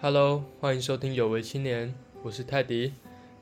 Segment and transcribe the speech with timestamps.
[0.00, 1.92] Hello，欢迎收听有为青年，
[2.22, 2.92] 我是泰迪。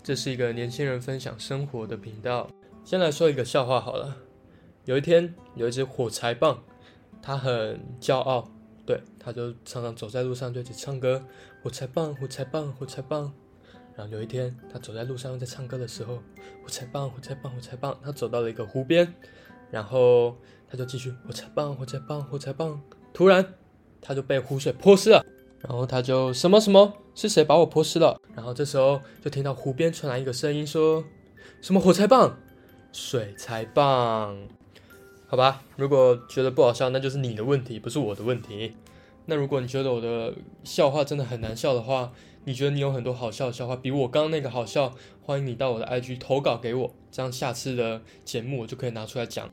[0.03, 2.49] 这是一个年轻人分享生活的频道。
[2.83, 4.17] 先来说一个笑话好了。
[4.87, 6.65] 有一天，有一只火柴棒，
[7.21, 8.51] 它很骄傲，
[8.87, 11.23] 对，它就常常走在路上对着唱歌：
[11.63, 13.31] 火柴棒，火柴棒，火柴棒。
[13.95, 16.23] 然后有一天，他走在路上在唱歌的时候，
[16.63, 17.95] 火柴棒，火柴棒，火柴棒。
[18.03, 19.13] 他走到了一个湖边，
[19.71, 20.35] 然后
[20.67, 22.81] 他就继续火柴棒，火柴棒，火柴棒。
[23.13, 23.45] 突然，
[24.01, 25.23] 他就被湖水泼湿了。
[25.61, 28.21] 然后他就什么什么是谁把我泼湿了？
[28.35, 31.03] 然后这时候就听到湖边传来一个声音说
[31.61, 32.39] ：“什么火柴棒，
[32.93, 34.37] 水柴棒？
[35.27, 38.77] 好吧，如果觉得不好笑，那就是你的问题，不是我的问题。
[39.25, 42.13] 那如果你觉得我的笑话真的很难笑的话，
[42.45, 49.51] 你觉得你有很多好笑的笑话，比我刚刚那个好笑，欢迎你到我的 IG 投稿给我，这样下次的节目我就可以拿出来讲。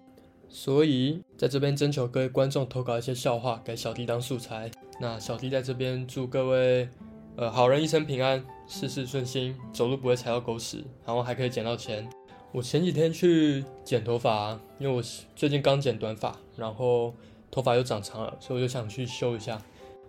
[0.53, 4.69] 所以在这边征求各位观众投稿一些笑话给小弟当素材。
[4.99, 6.87] 那小弟在这边祝各位，
[7.35, 12.07] 呃，好人一生平安，事事顺心，走路不会踩到狗屎，然后还可以捡到钱。
[12.51, 15.01] 我前几天去剪头发，因为我
[15.35, 17.15] 最近刚剪短发，然后
[17.49, 19.59] 头发又长长了，所以我就想去修一下。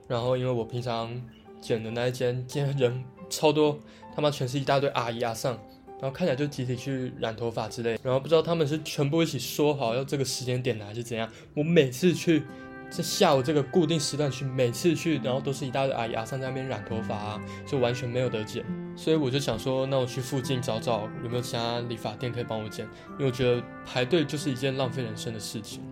[0.06, 1.10] 然后因为我平常
[1.58, 3.78] 剪的那一间，今天人超多，
[4.14, 5.58] 他妈全是一大堆阿姨阿上，
[6.04, 7.98] 然后看起来就集体去染头发之类。
[8.02, 11.26] 然后不知道他们是全部一起说好要这个时间点来，还是怎样。
[11.54, 12.42] 我每次去。
[12.90, 18.64] 在下午这个固定时段去，每次去，然后都是一大堆阿姨阿三在那边染头发啊，就完全没有得剪。
[18.94, 25.82] 所以我就想说，那我去附近找找有没有其他理发店可以帮我剪，因为我觉得排队就是一件浪费人生的事情。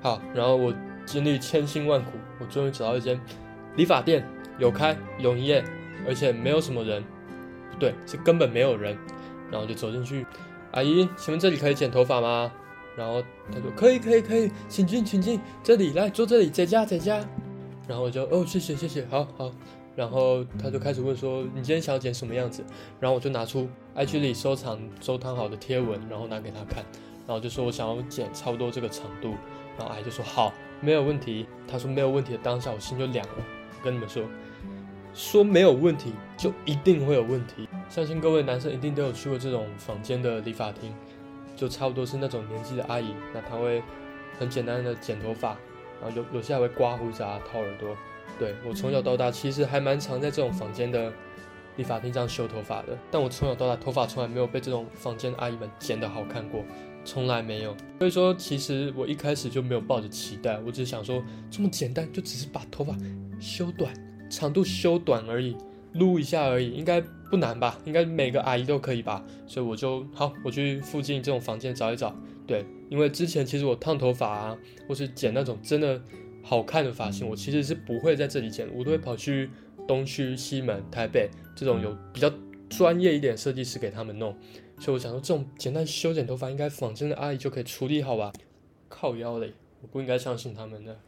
[0.00, 0.72] 好，然后我
[1.04, 3.20] 经历千辛万苦，我终于找到一间
[3.76, 4.26] 理发店，
[4.58, 5.62] 有开有营业，
[6.06, 7.04] 而且没有什么人，
[7.72, 8.96] 不对，是根本没有人。
[9.50, 10.26] 然后就走进去，
[10.72, 12.50] 阿姨，请问这里可以剪头发吗？
[12.96, 17.20] 然后他说可以可以可以，请进请进，这里来坐这里，在家在家。
[17.86, 19.52] 然后我就哦谢谢谢谢，好好。
[19.94, 22.64] 然后他就开始问说你今天想要剪什么样子？
[23.00, 26.84] 然后我就拿出 IG 里收藏收藏好的贴文，然后拿给他看。
[27.26, 29.34] 然后就说我想要剪差不多这个长度。
[29.78, 31.46] 然后阿姨就说好，没有问题。
[31.68, 33.34] 他说没有问题的当下，我心就凉了。
[33.82, 34.22] 跟你们说，
[35.14, 37.68] 说没有问题就一定会有问题。
[37.88, 40.94] 相信各位男生一定都有去过这种坊间的理发厅。
[41.56, 43.82] 就差不多是那种年纪的阿姨，那她会
[44.38, 45.56] 很简单的剪头发，
[46.02, 47.96] 然后有有些还会刮胡子啊、掏耳朵。
[48.38, 51.10] 对我从小到大其实还蛮常在这种房间的
[51.76, 56.62] 理发厅这样修头发的，但我从小到大头发从来没有被这种房间的阿姨们剪得好看过，
[57.06, 57.74] 从来没有。
[57.98, 62.94] 所以说，其实我一开始就没有抱着期待，我只是想说这么简单，就只是把头发
[63.40, 63.94] 修短，
[64.28, 65.56] 长度修短而已。
[65.94, 67.78] 撸一下而已，应该不难吧？
[67.84, 69.24] 应该每个阿姨都可以吧？
[69.46, 72.14] 所以我就好，我去附近这种房间找一找。
[72.46, 76.00] 对，因为之前其实我烫头发啊，或是剪那种真的
[76.42, 79.50] 好看的发型，我其实是不会在这里剪，我都会跑去
[79.88, 82.32] 东区、西门、台北这种有比较
[82.68, 84.36] 专业一点设计师给他们弄。
[84.78, 88.32] 所以我想说，这种简单修剪头发，应该仿真的阿姨就可以处理好吧？
[88.88, 90.98] 靠腰嘞，我不应该相信他们的。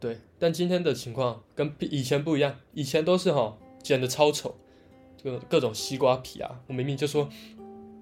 [0.00, 3.56] 对，但今天的情况跟以前不一样，以前都是哈。
[3.82, 4.56] 剪的超丑，
[5.26, 6.60] 各各种西瓜皮啊！
[6.68, 7.28] 我明明就说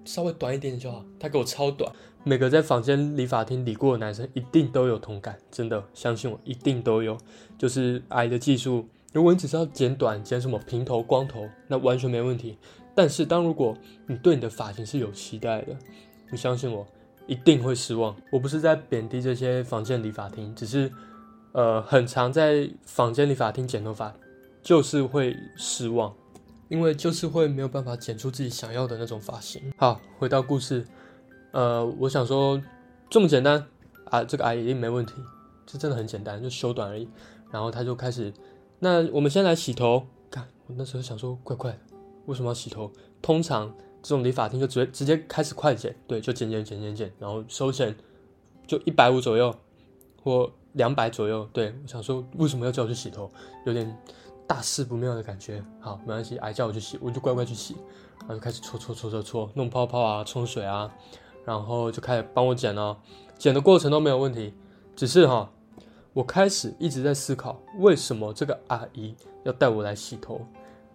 [0.03, 1.91] 稍微短一点点就好，他给我超短。
[2.23, 7.17] 每个在房间理发厅理过的男生一定都有同感，真的相信我，一定都有。
[7.57, 12.59] 就是矮的技术，如果你只是要剪短、剪什么平头、光头，那完全没问题。
[12.93, 13.75] 但是当如果
[14.05, 15.75] 你对你的发型是有期待的，
[16.29, 16.85] 你相信我，
[17.25, 18.15] 一定会失望。
[18.31, 20.91] 我不是在贬低这些房间理发厅，只是
[21.53, 24.13] 呃，很常在房间理发厅剪头发。
[24.61, 26.11] 就是会失望，
[26.67, 29.71] 因为就是会没有办法剪出自己想要的那种发型。
[29.77, 30.85] 好，回到故事，
[31.51, 32.61] 呃，我想说
[33.09, 33.65] 这么简单
[34.05, 35.13] 啊，这个阿姨一定没问题，
[35.65, 37.07] 这真的很简单，就修短而已。
[37.51, 38.33] 然后他就开始，
[38.79, 40.07] 那我们先来洗头。
[40.31, 41.79] 看，我那时候想说，怪怪的，
[42.25, 42.91] 为什么要洗头？
[43.21, 47.95] 通常这种理发厅就直接直接开始快剪，对，就剪剪剪剪剪，然后收钱
[48.65, 49.55] 就一百五左右
[50.23, 51.47] 或两百左右。
[51.53, 53.29] 对我想说，为什么要叫我去洗头？
[53.65, 53.95] 有点。
[54.47, 57.75] 大事不妙的感觉，好，没关系，挨叫我去洗，我就乖乖去洗，
[58.19, 60.91] 然后就开始搓搓搓搓搓，弄泡泡啊，冲水啊，
[61.43, 62.97] 然后就开始帮我剪了，
[63.37, 64.53] 剪的过程都没有问题，
[64.95, 65.49] 只是哈，
[66.13, 70.39] 我开始一直在思考，为什么这个阿姨要带我来洗头，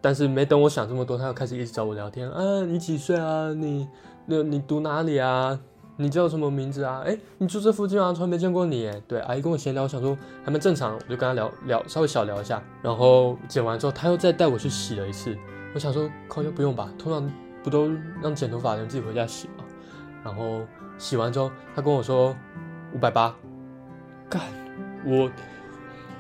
[0.01, 3.53] 但是没等我想这么多，她又开始一直找我聊天，啊，你几岁啊？
[3.53, 3.89] 你
[4.27, 5.61] 那你读哪里啊？
[6.01, 7.03] 你叫什么名字啊？
[7.05, 8.11] 哎，你住这附近啊？
[8.11, 8.91] 从来没见过你。
[9.07, 12.63] 对，阿姨跟我闲聊，我想说还蛮正常，我就跟她聊聊，稍微小聊一下。
[12.81, 15.37] 然后剪完之后，她又再带我去洗了一次。
[15.75, 16.89] 我想说，靠，又不用吧？
[16.99, 17.31] 通常
[17.63, 17.91] 不都
[18.23, 19.65] 让剪头发的人自己回家洗吗？
[20.25, 20.63] 然后
[20.97, 22.35] 洗完之后，她跟我说
[22.95, 23.37] 五百八。
[24.31, 24.41] 干，
[25.05, 25.31] 我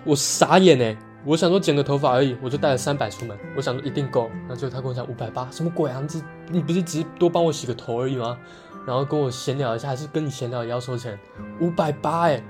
[0.04, 0.96] 我傻眼哎！
[1.24, 4.30] 我想说剪个头发而已，我就带了三百出门，我想说一定够。
[4.40, 6.02] 然后结果他跟我讲五百八，什么鬼啊？
[6.08, 8.38] 你你不是只是多帮我洗个头而已吗？
[8.86, 11.18] 然后跟我闲聊一下，还是跟你闲聊也要收钱？
[11.60, 12.42] 五百八哎，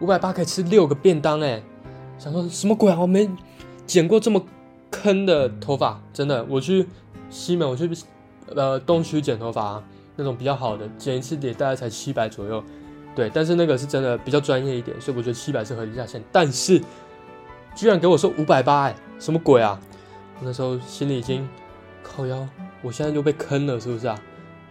[0.00, 1.62] 五百八可以吃六个便当哎！
[2.18, 2.98] 想说什么鬼啊？
[2.98, 3.28] 我没
[3.86, 4.42] 剪过这么
[4.90, 6.42] 坑的头发，真的。
[6.48, 6.86] 我去
[7.28, 7.90] 西门，我去
[8.54, 9.82] 呃东区剪头发，
[10.16, 12.64] 那种比较好的，剪一次也大概才七百左右。
[13.14, 16.22] 对，但是那个是真的比较专业一点，所以我觉得七百是合理价钱。
[16.32, 16.82] 但是
[17.76, 19.78] 居然给我说五百八，哎，什么鬼啊？
[20.40, 21.48] 我那时候心里已经
[22.02, 22.48] 靠腰，
[22.82, 24.18] 我现在就被坑了，是不是啊？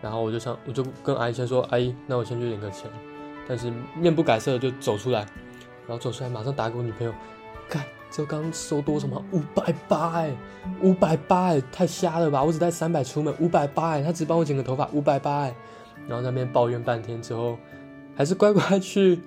[0.01, 2.89] 然后我就想，我就跟阿姨先说，阿姨，那我先去领个钱。
[3.47, 5.19] 但是面不改色就走出来，
[5.87, 7.13] 然后走出来马上打给我女朋友，
[7.69, 10.35] 看这刚收多什么五百八哎，
[10.81, 12.43] 五百八哎，太瞎了吧？
[12.43, 15.55] 我只带三百出门，五百八哎，他只帮我剪个头发，五百八哎。
[16.07, 17.57] 然后那边抱怨半天之后。
[18.17, 19.19] 还是乖乖去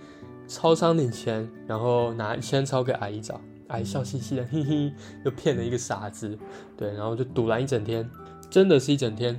[0.47, 4.93] 超商领钱，然后拿一千钞给阿姨找，阿姨笑嘻嘻的，嘿嘿，
[5.25, 6.37] 又骗了一个傻子，
[6.77, 8.09] 对，然后就堵拦一整天，
[8.51, 9.37] 真的是一整天。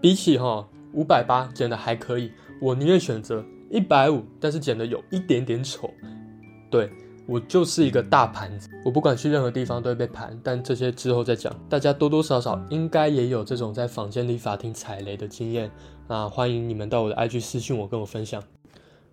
[0.00, 5.90] 比起哈五百八剪的还可以，我宁愿选择一百五，但是剪的有一点点丑。
[6.70, 6.90] 对
[7.26, 11.54] 我就是一个大盘子，我不管去任何地方都会被盘，但这些之后再讲。
[11.68, 15.70] 大家多多少少应该也有这种在房间里法庭踩雷的经验，
[16.06, 18.42] 那欢迎你们到我的 IG 私信我，跟我分享。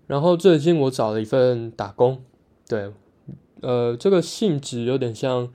[0.07, 2.21] 然后最近我找了一份打工，
[2.69, 2.91] 对，
[3.65, 5.51] 呃，这个性质有点像，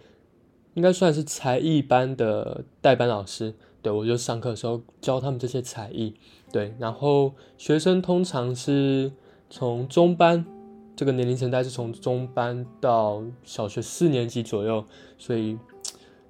[0.75, 3.55] 应该算是才艺班的代班老师。
[3.83, 6.13] 对我就上课的时候教他们这些才艺，
[6.53, 9.13] 对，然后学生通常是
[9.49, 10.45] 从中班，
[10.97, 14.85] 这个年龄层带是从中班到小学四年级左右，
[15.17, 15.57] 所以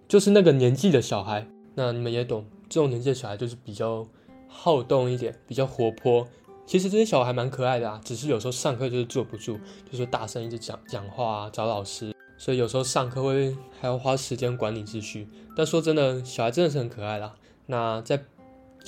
[0.06, 1.46] 就是那个年纪的小孩。
[1.74, 4.06] 那你们也懂，这种年纪的小孩就是比较
[4.46, 6.28] 好动一点，比较活泼。
[6.70, 9.58] 其实这些小孩蛮可爱的啊，只是有时候上课就是坐不住，
[9.90, 15.26] 就是大声一直讲讲话啊，找老师，所以有时候上课会还要花时间管理秩序。
[15.56, 17.34] 但说真的，小孩真的是很可爱啦。
[17.66, 18.22] 那在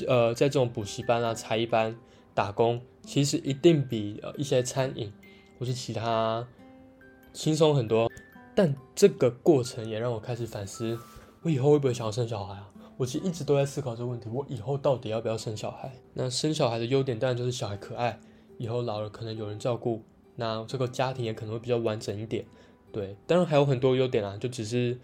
[0.07, 1.99] 呃在这种补习班啊、才艺班
[2.35, 5.13] 打工，其实一定比呃一些餐饮
[5.59, 6.47] 或是其他
[7.33, 8.09] 轻松很多。
[8.55, 10.97] 但这个过程也让我开始反思，
[11.43, 12.69] 我以后会不会想要生小孩啊？
[13.03, 15.91] 我其实一直都在思考这个问题：我以后到底要不要生小孩？
[16.15, 18.17] 那生小孩的优点当然就是小孩可爱，
[18.59, 20.05] 以后老了可能有人照顾，
[20.37, 22.45] 那这个家庭也可能会比较完整一点。
[22.93, 24.97] 对，当然还有很多优点啊，就只是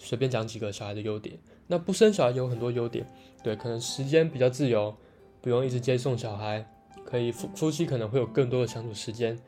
[0.00, 1.38] 随便讲几个小孩的优点。
[1.68, 3.06] 那不生小孩有很多优点，
[3.44, 4.92] 对，可能时间比较自由，
[5.40, 6.68] 不用一直接送小孩，
[7.04, 9.38] 可以夫夫妻可能会有更多的相处时间，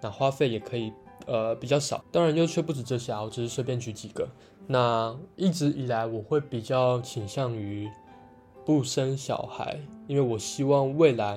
[0.00, 0.92] 那花费也可以
[1.26, 2.04] 呃比较少。
[2.12, 4.28] 当然优缺不止这些啊，我只是随便举几个。
[4.72, 7.90] 那一直以来，我会比较倾向于
[8.64, 9.76] 不生小孩，
[10.06, 11.36] 因为我希望未来，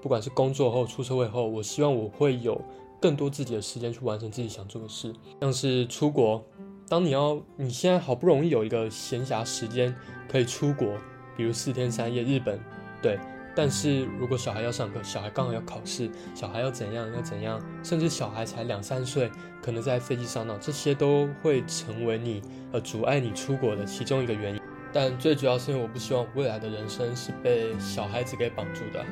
[0.00, 2.58] 不管是工作后、出社会后，我希望我会有
[2.98, 6.42] 更多自己的时间去完成自己想做的事，像是出国。
[6.88, 9.94] 当你要你现在好不容易有一个闲暇时间
[10.26, 10.88] 可以出国，
[11.36, 12.58] 比如四天三夜日本，
[13.02, 13.18] 对。
[13.56, 19.30] 但是如果小孩要上课，小孩刚好要考试，小孩要怎样要怎样，甚至小孩才两三岁，
[19.62, 22.42] 可能在飞机上闹，这些都会成为你
[22.72, 24.60] 呃阻碍你出国的其中一个原因。
[24.92, 29.04] 但最主要是因为我不希望未来的人生是被小孩子给绑住的。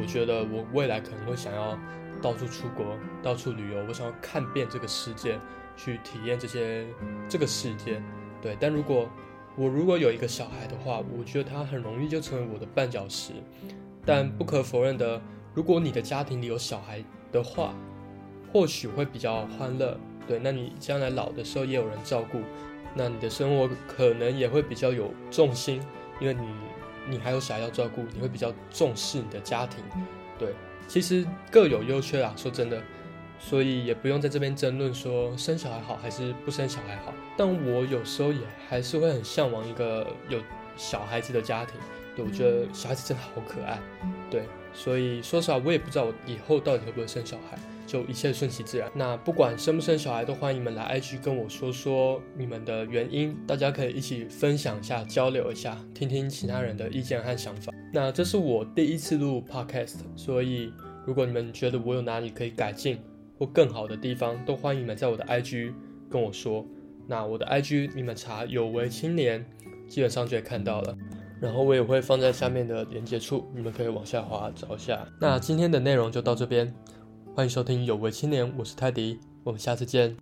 [0.00, 1.78] 我觉得我未来可能会想要
[2.22, 5.38] 到处出国，到处旅游，我想要看遍这个世界，
[5.76, 6.86] 去体验这些
[7.28, 8.02] 这个世界。
[8.40, 9.08] 对，但如果
[9.56, 13.32] 我如果有一个小孩的话，我觉得他很容易就成为我的绊脚石。
[14.04, 15.20] 但不可否认的，
[15.54, 17.74] 如果你的家庭里有小孩的话，
[18.52, 19.96] 或许会比较欢乐。
[20.26, 22.40] 对，那你将来老的时候也有人照顾，
[22.94, 25.82] 那你的生活可能也会比较有重心，
[26.20, 26.46] 因为你
[27.08, 29.82] 你还有小孩要照顾，你会比较重视你的家庭。
[30.38, 30.54] 对，
[30.86, 32.80] 其实各有优缺啊，说真的，
[33.38, 37.12] 所以也不用在这边争论说生小孩好还是不生小孩好。
[37.36, 40.38] 但我有时候也还是会很向往一个有
[40.76, 41.74] 小孩子的家庭。
[42.20, 43.80] 对，我觉得小孩子真的好可爱。
[44.30, 44.42] 对，
[44.74, 48.90] 所以说实话，我也不知道我以后到底会不会生小孩，就一切顺其自然。
[48.94, 57.72] 那不管生不生小孩，都欢迎你们来 IG 跟我说说你们的原因，大家可以一起分享一下，交流一下，听听其他人的意见和想法。
[57.92, 60.72] 那这是我第一次录 Podcast，所以
[61.06, 62.98] 如果你们觉得我有哪里可以改进
[63.38, 65.72] 或更好的地方，都欢迎你们在我的 IG
[66.10, 66.66] 跟我说。
[67.06, 69.44] 那我的 IG 你们查有为青年，
[69.88, 70.96] 基本上就会看到了。
[71.40, 75.06] 然后我也会放在下面的连接处，你们可以往下滑找一下。
[75.18, 76.72] 那今天的内容就到这边，
[77.34, 80.14] 欢迎收听有为青年，我是泰迪，我们下次见。